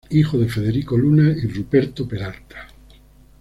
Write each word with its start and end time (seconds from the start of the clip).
Hijo 0.09 0.39
de 0.39 0.49
Federico 0.49 0.97
Luna 0.97 1.29
y 1.37 1.45
Ruperto 1.45 2.07
Peralta. 2.07 2.67